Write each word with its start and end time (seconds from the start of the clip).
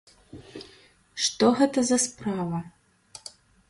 Што 1.27 1.51
гэта 1.61 1.79
за 1.93 1.97
справа? 2.09 2.67